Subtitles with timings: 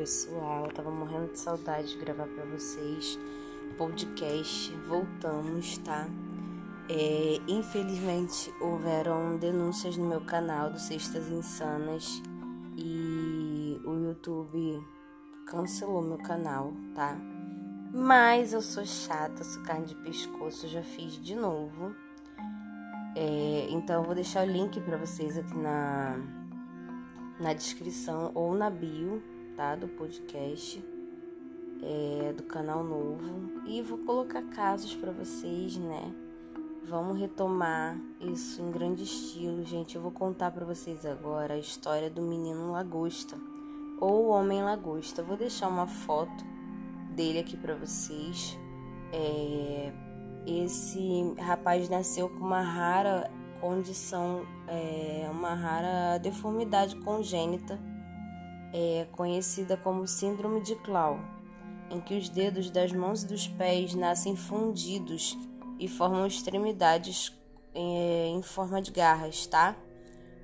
[0.00, 0.64] pessoal?
[0.64, 3.18] Eu tava morrendo de saudade de gravar para vocês
[3.76, 4.74] podcast.
[4.88, 6.08] Voltamos, tá?
[6.88, 12.22] É, infelizmente houveram denúncias no meu canal do Sextas Insanas
[12.78, 14.82] e o YouTube
[15.46, 17.18] cancelou meu canal, tá?
[17.92, 21.94] Mas eu sou chata, sou carne de pescoço, já fiz de novo.
[23.14, 26.16] É, então eu vou deixar o link para vocês aqui na
[27.38, 29.22] na descrição ou na bio,
[29.60, 30.82] Do podcast,
[31.82, 33.60] é, do canal novo.
[33.66, 36.14] E vou colocar casos para vocês, né?
[36.82, 39.96] Vamos retomar isso em grande estilo, gente.
[39.96, 43.36] Eu vou contar para vocês agora a história do menino lagosta
[44.00, 45.22] ou homem lagosta.
[45.22, 46.42] vou deixar uma foto
[47.10, 48.58] dele aqui para vocês.
[49.12, 49.92] É,
[50.46, 53.30] esse rapaz nasceu com uma rara
[53.60, 57.78] condição, é, uma rara deformidade congênita,
[58.72, 61.20] é, conhecida como Síndrome de Clown,
[61.90, 65.36] em que os dedos das mãos e dos pés nascem fundidos
[65.78, 67.32] e formam extremidades
[67.74, 69.76] é, em forma de garras, tá?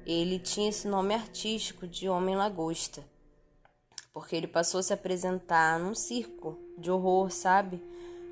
[0.05, 3.05] Ele tinha esse nome artístico de Homem Lagosta,
[4.13, 7.83] porque ele passou a se apresentar num circo de horror, sabe?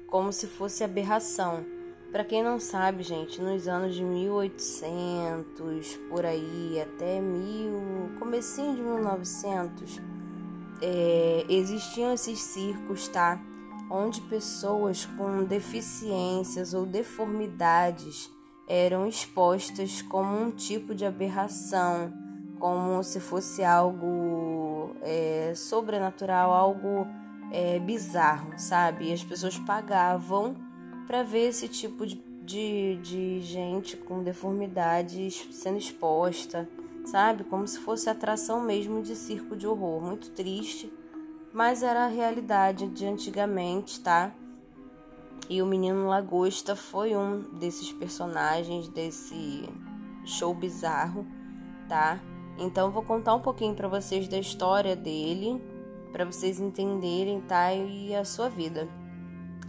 [0.09, 1.65] Como se fosse aberração
[2.15, 8.83] para quem não sabe, gente, nos anos de 1800, por aí, até mil, comecinho de
[8.83, 10.01] 1900,
[10.81, 13.43] é, existiam esses circos, tá?
[13.91, 18.31] Onde pessoas com deficiências ou deformidades
[18.69, 22.13] eram expostas como um tipo de aberração,
[22.61, 27.09] como se fosse algo é, sobrenatural, algo
[27.51, 29.09] é, bizarro, sabe?
[29.09, 30.73] E as pessoas pagavam
[31.07, 36.69] para ver esse tipo de, de, de gente com deformidades sendo exposta,
[37.05, 37.45] sabe?
[37.45, 40.03] Como se fosse atração mesmo de circo de horror.
[40.03, 40.93] Muito triste,
[41.53, 44.33] mas era a realidade de antigamente, tá?
[45.49, 49.69] E o menino Lagosta foi um desses personagens desse
[50.25, 51.27] show bizarro,
[51.89, 52.19] tá?
[52.59, 55.63] Então vou contar um pouquinho para vocês da história dele,
[56.13, 57.75] para vocês entenderem, tá?
[57.75, 58.89] E a sua vida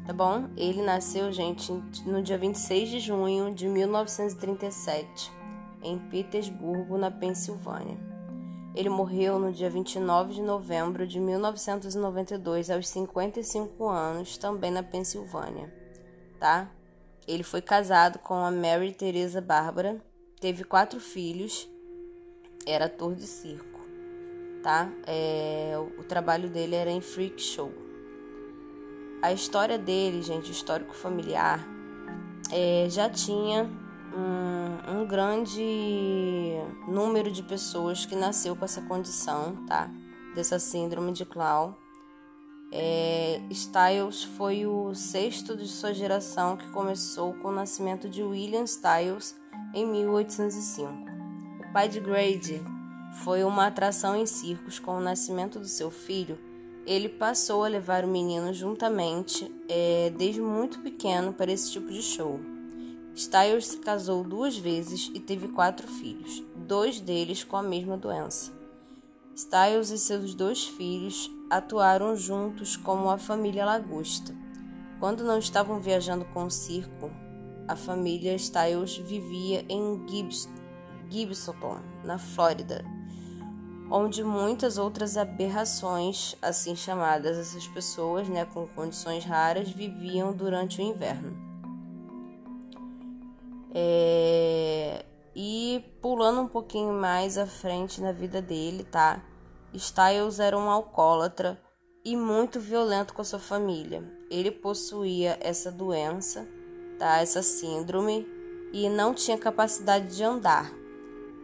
[0.06, 0.50] tá bom?
[0.56, 1.72] Ele nasceu, gente,
[2.06, 5.32] no dia 26 de junho de 1937,
[5.82, 7.98] em Petersburgo, na Pensilvânia.
[8.76, 15.74] Ele morreu no dia 29 de novembro de 1992, aos 55 anos, também na Pensilvânia,
[16.40, 16.70] tá?
[17.28, 20.00] Ele foi casado com a Mary Teresa Bárbara,
[20.40, 21.68] teve quatro filhos,
[22.68, 23.80] era ator de circo,
[24.62, 24.92] tá?
[25.08, 27.85] É, o trabalho dele era em freak show.
[29.26, 31.68] A história dele, gente, histórico familiar,
[32.52, 33.68] é, já tinha
[34.14, 35.64] um, um, grande
[36.88, 39.90] número de pessoas que nasceu com essa condição, tá?
[40.36, 41.74] Dessa síndrome de Clown.
[42.72, 48.66] É, Styles foi o sexto de sua geração que começou com o nascimento de William
[48.66, 49.36] Styles
[49.74, 50.88] em 1805.
[51.68, 52.64] O pai de Grady
[53.24, 56.38] foi uma atração em circos com o nascimento do seu filho
[56.86, 62.02] ele passou a levar o menino juntamente é, desde muito pequeno para esse tipo de
[62.02, 62.40] show.
[63.16, 68.52] Styles se casou duas vezes e teve quatro filhos, dois deles com a mesma doença.
[69.36, 74.36] Styles e seus dois filhos atuaram juntos como a família Lagosta.
[75.00, 77.12] Quando não estavam viajando com o circo,
[77.68, 80.48] a família Styles vivia em Gibbs,
[81.10, 82.86] Gibsonton, na Flórida,
[83.90, 90.84] onde muitas outras aberrações, assim chamadas essas pessoas, né, com condições raras, viviam durante o
[90.84, 91.36] inverno.
[93.74, 95.06] É...
[95.36, 99.22] E pulando um pouquinho mais à frente na vida dele, tá?
[99.74, 101.62] Styles era um alcoólatra
[102.06, 104.02] e muito violento com a sua família.
[104.32, 106.48] Ele possuía essa doença,
[106.98, 107.20] tá?
[107.20, 108.26] Essa síndrome
[108.72, 110.72] e não tinha capacidade de andar.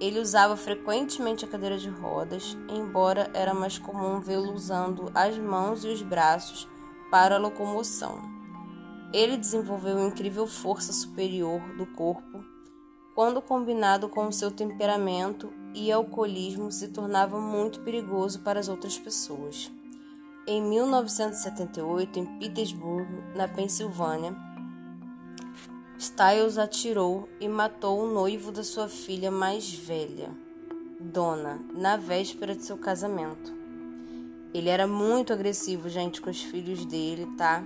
[0.02, 5.86] Ele usava frequentemente a cadeira de rodas, embora era mais comum vê-lo usando as mãos
[5.86, 6.68] e os braços
[7.12, 8.20] para a locomoção.
[9.14, 12.44] Ele desenvolveu uma incrível força superior do corpo,
[13.14, 19.72] quando combinado com seu temperamento e alcoolismo se tornava muito perigoso para as outras pessoas.
[20.48, 24.36] Em 1978, em Petersburgo, na Pensilvânia,
[26.02, 30.32] Styles atirou e matou o noivo da sua filha mais velha,
[31.00, 33.54] Donna, na véspera de seu casamento.
[34.52, 37.64] Ele era muito agressivo, gente, com os filhos dele, tá?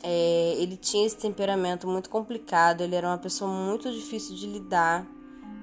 [0.00, 5.04] É, ele tinha esse temperamento muito complicado, ele era uma pessoa muito difícil de lidar.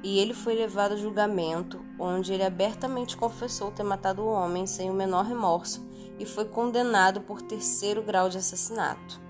[0.04, 4.92] e ele foi levado a julgamento, onde ele abertamente confessou ter matado o homem sem
[4.92, 5.82] o menor remorso
[6.20, 9.24] e foi condenado por terceiro grau de assassinato.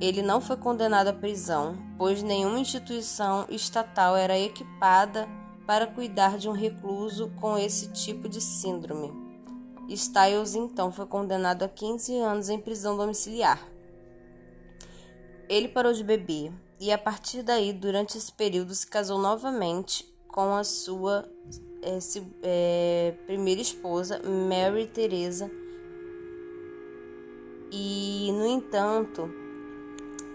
[0.00, 5.26] Ele não foi condenado à prisão, pois nenhuma instituição estatal era equipada
[5.66, 9.12] para cuidar de um recluso com esse tipo de síndrome.
[9.88, 13.66] Styles então foi condenado a 15 anos em prisão domiciliar.
[15.48, 20.54] Ele parou de beber e, a partir daí, durante esse período, se casou novamente com
[20.54, 21.24] a sua
[22.42, 25.50] é, primeira esposa, Mary Teresa.
[27.70, 29.45] E, no entanto,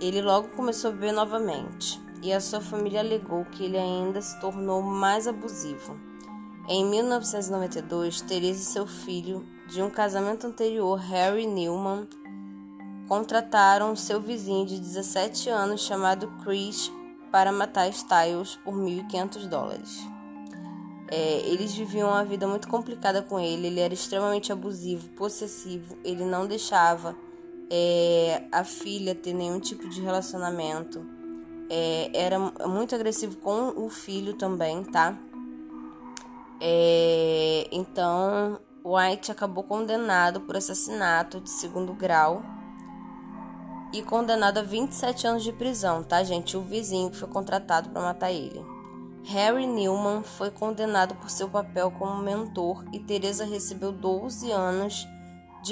[0.01, 4.39] ele logo começou a beber novamente e a sua família alegou que ele ainda se
[4.41, 5.99] tornou mais abusivo.
[6.67, 12.07] Em 1992, Teresa e seu filho, de um casamento anterior, Harry Newman,
[13.07, 16.91] contrataram seu vizinho de 17 anos chamado Chris
[17.31, 19.99] para matar Styles por 1.500 dólares.
[21.09, 26.23] É, eles viviam uma vida muito complicada com ele, ele era extremamente abusivo, possessivo, ele
[26.23, 27.15] não deixava
[27.73, 31.05] é, a filha ter nenhum tipo de relacionamento
[31.69, 32.37] é, era
[32.67, 35.17] muito agressivo com o filho também, tá?
[36.59, 42.43] É, então, White acabou condenado por assassinato de segundo grau
[43.93, 46.57] e condenado a 27 anos de prisão, tá, gente?
[46.57, 48.61] O vizinho que foi contratado para matar ele.
[49.23, 55.20] Harry Newman foi condenado por seu papel como mentor e Teresa recebeu 12 anos de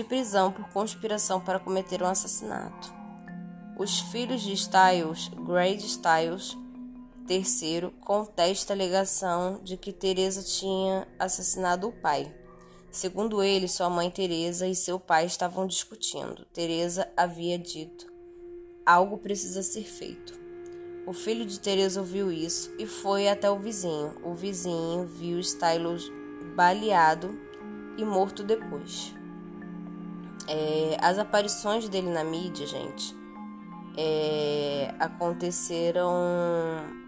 [0.04, 2.94] prisão por conspiração para cometer um assassinato.
[3.78, 6.58] Os filhos de Styles, Grade Styles
[7.30, 12.34] III, contesta a alegação de que Teresa tinha assassinado o pai.
[12.92, 16.46] Segundo ele, sua mãe Teresa e seu pai estavam discutindo.
[16.54, 18.06] Teresa havia dito:
[18.86, 20.40] "Algo precisa ser feito".
[21.08, 24.16] O filho de Teresa ouviu isso e foi até o vizinho.
[24.24, 26.12] O vizinho viu Styles
[26.56, 27.40] baleado
[27.98, 29.19] e morto depois.
[30.52, 33.16] É, as aparições dele na mídia, gente,
[33.96, 36.12] é, aconteceram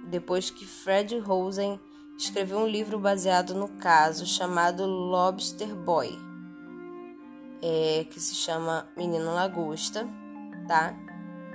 [0.05, 1.79] depois que Fred Rosen
[2.15, 6.15] escreveu um livro baseado no caso chamado Lobster Boy,
[7.63, 10.07] é, que se chama Menino Lagosta,
[10.67, 10.95] tá?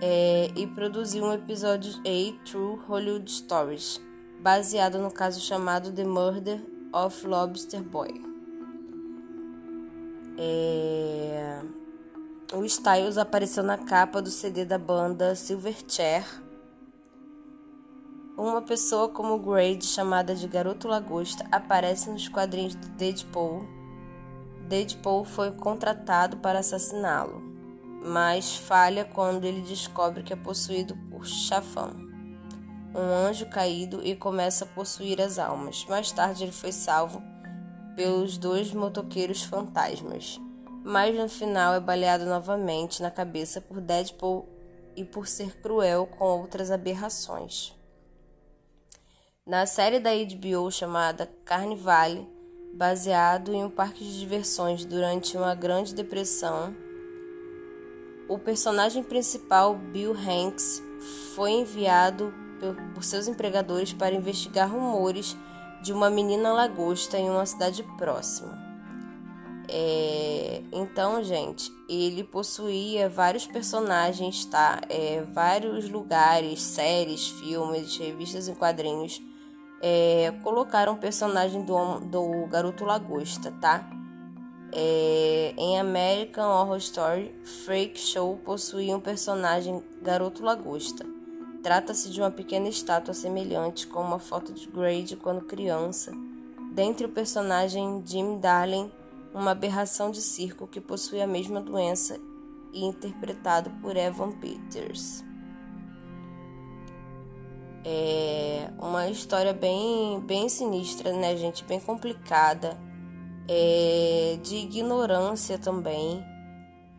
[0.03, 4.01] É, e produziu um episódio A True Hollywood Stories,
[4.41, 6.61] baseado no caso chamado The Murder
[6.93, 8.26] of Lobster Boy.
[10.39, 11.61] É...
[12.53, 16.25] O Styles apareceu na capa do CD da banda Silverchair.
[18.37, 23.67] Uma pessoa como Grade, chamada de Garoto Lagosta, aparece nos quadrinhos de Deadpool.
[24.69, 27.41] Deadpool foi contratado para assassiná-lo,
[28.05, 31.91] mas falha quando ele descobre que é possuído por Chafão,
[32.95, 35.85] um anjo caído, e começa a possuir as almas.
[35.87, 37.23] Mais tarde, ele foi salvo
[37.97, 40.39] pelos dois motoqueiros fantasmas
[40.89, 44.49] mas no final é baleado novamente na cabeça por Deadpool
[44.95, 47.75] e por ser cruel com outras aberrações.
[49.45, 52.25] Na série da HBO chamada Carnivale,
[52.73, 56.73] baseado em um parque de diversões durante uma Grande Depressão,
[58.29, 60.81] o personagem principal, Bill Hanks,
[61.35, 62.33] foi enviado
[62.95, 65.37] por seus empregadores para investigar rumores
[65.87, 68.61] de uma menina lagosta em uma cidade próxima.
[69.69, 74.81] É, então, gente, ele possuía vários personagens, tá?
[74.89, 79.23] É, vários lugares, séries, filmes, revistas em quadrinhos.
[79.81, 83.89] É, colocaram personagem do, do Garoto Lagosta, tá?
[84.73, 87.33] É, em American Horror Story,
[87.65, 91.16] Freak Show possuía um personagem Garoto Lagosta.
[91.67, 96.13] Trata-se de uma pequena estátua semelhante com uma foto de Grade quando criança.
[96.73, 98.89] Dentre o personagem Jim Darling
[99.35, 102.21] uma aberração de circo que possui a mesma doença
[102.73, 105.25] e interpretado por Evan Peters.
[107.85, 111.65] É uma história bem, bem sinistra, né, gente?
[111.65, 112.79] Bem complicada,
[113.49, 116.25] é, de ignorância também.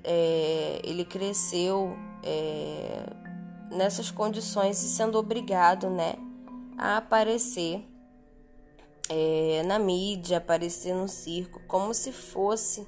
[0.03, 3.15] É, ele cresceu é,
[3.69, 6.15] nessas condições e sendo obrigado, né,
[6.77, 7.83] a aparecer
[9.09, 12.88] é, na mídia, aparecer no circo, como se fosse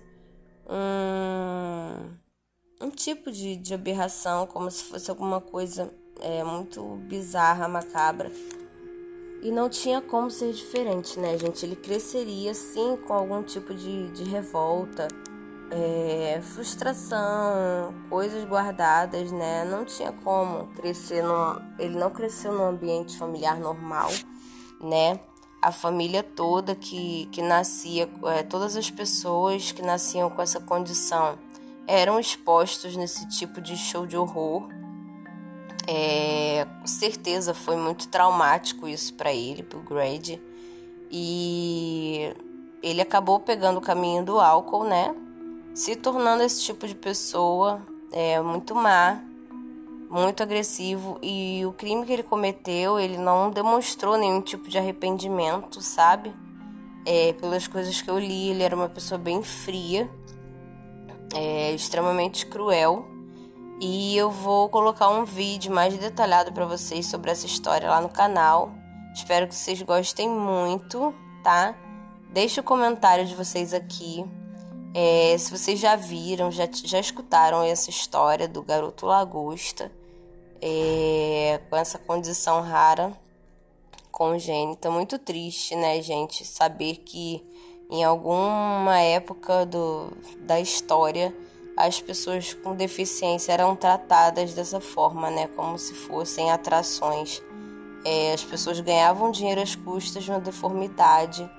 [0.69, 8.31] um, um tipo de, de aberração, como se fosse alguma coisa é, muito bizarra, macabra.
[9.41, 11.65] E não tinha como ser diferente, né, gente?
[11.65, 15.07] Ele cresceria sim com algum tipo de, de revolta,
[15.71, 19.65] é, frustração, coisas guardadas, né?
[19.65, 21.61] Não tinha como crescer num.
[21.77, 24.09] Ele não cresceu num ambiente familiar normal
[24.81, 25.19] né?
[25.61, 31.37] A família toda que, que nascia, é, todas as pessoas que nasciam com essa condição
[31.85, 34.69] eram expostos nesse tipo de show de horror.
[35.85, 40.41] É, com certeza foi muito traumático isso para ele, para o Grady.
[41.11, 42.33] E
[42.81, 45.13] ele acabou pegando o caminho do álcool, né?
[45.73, 49.21] Se tornando esse tipo de pessoa é, muito má,
[50.09, 51.19] muito agressivo.
[51.21, 56.33] E o crime que ele cometeu, ele não demonstrou nenhum tipo de arrependimento, sabe?
[57.05, 60.09] É, pelas coisas que eu li, ele era uma pessoa bem fria,
[61.33, 63.07] é, extremamente cruel.
[63.79, 68.09] E eu vou colocar um vídeo mais detalhado para vocês sobre essa história lá no
[68.09, 68.73] canal.
[69.13, 71.75] Espero que vocês gostem muito, tá?
[72.33, 74.25] Deixe o comentário de vocês aqui.
[74.93, 79.91] É, se vocês já viram, já, já escutaram essa história do garoto lagosta
[80.61, 83.15] é, com essa condição rara
[84.11, 84.89] congênita.
[84.89, 86.45] Muito triste, né, gente?
[86.45, 87.43] Saber que
[87.89, 91.35] em alguma época do, da história
[91.77, 95.47] as pessoas com deficiência eram tratadas dessa forma, né?
[95.55, 97.41] Como se fossem atrações.
[98.03, 101.49] É, as pessoas ganhavam dinheiro às custas de uma deformidade,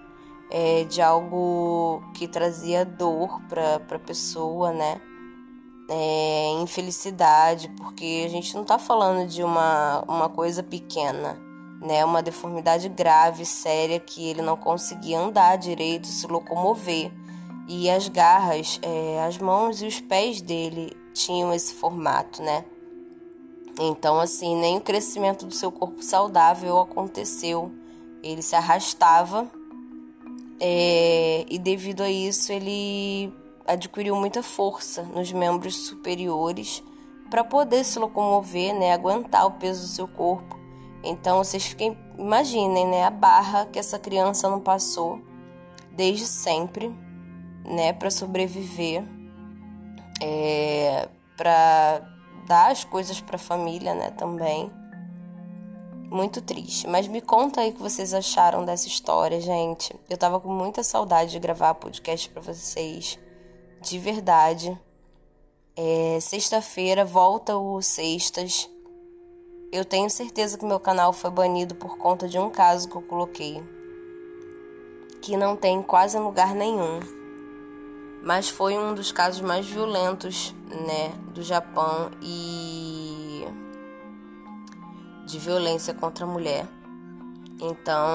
[0.51, 5.01] é, de algo que trazia dor para a pessoa, né?
[5.89, 11.41] É, infelicidade, porque a gente não está falando de uma, uma coisa pequena,
[11.81, 12.05] né?
[12.05, 17.13] Uma deformidade grave, séria, que ele não conseguia andar direito, se locomover.
[17.69, 22.65] E as garras, é, as mãos e os pés dele tinham esse formato, né?
[23.79, 27.73] Então, assim, nem o crescimento do seu corpo saudável aconteceu.
[28.23, 29.51] Ele se arrastava
[30.61, 33.33] é, e, devido a isso, ele
[33.67, 36.83] adquiriu muita força nos membros superiores
[37.31, 40.59] para poder se locomover, né, aguentar o peso do seu corpo.
[41.03, 45.21] Então, vocês fiquem, imaginem, né, a barra que essa criança não passou
[45.93, 46.95] desde sempre,
[47.65, 49.03] né, para sobreviver,
[50.21, 52.03] é, para
[52.47, 54.71] dar as coisas para a família, né, também.
[56.11, 56.89] Muito triste.
[56.89, 59.95] Mas me conta aí o que vocês acharam dessa história, gente.
[60.09, 63.19] Eu tava com muita saudade de gravar podcast para vocês.
[63.81, 64.77] De verdade.
[65.77, 68.69] É, Sexta-feira volta o Sextas.
[69.73, 73.03] Eu tenho certeza que meu canal foi banido por conta de um caso que eu
[73.03, 73.63] coloquei.
[75.23, 77.21] Que não tem quase lugar nenhum
[78.23, 83.00] mas foi um dos casos mais violentos, né, do Japão e
[85.31, 86.67] de violência contra a mulher.
[87.61, 88.09] Então,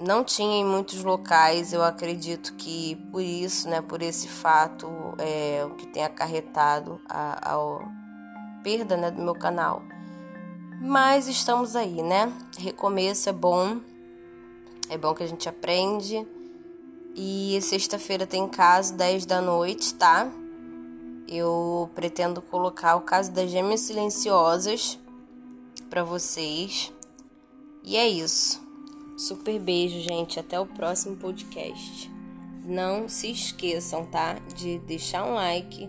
[0.00, 5.64] não tinha em muitos locais, eu acredito que por isso, né, por esse fato, é
[5.64, 9.82] o que tem acarretado a, a perda, né, do meu canal.
[10.80, 12.32] Mas estamos aí, né?
[12.58, 13.80] Recomeço é bom,
[14.88, 16.26] é bom que a gente aprende
[17.14, 20.28] e sexta-feira tem caso 10 da noite, tá?
[21.28, 24.98] Eu pretendo colocar o caso das gêmeas silenciosas
[25.84, 26.92] para vocês.
[27.82, 28.62] E é isso.
[29.16, 30.40] Super beijo, gente.
[30.40, 32.10] Até o próximo podcast.
[32.64, 34.34] Não se esqueçam, tá?
[34.56, 35.88] De deixar um like,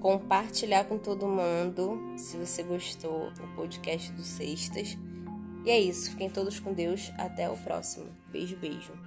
[0.00, 4.96] compartilhar com todo mundo se você gostou do podcast do Sextas.
[5.64, 6.10] E é isso.
[6.10, 7.10] Fiquem todos com Deus.
[7.18, 8.06] Até o próximo.
[8.30, 9.01] Beijo, beijo.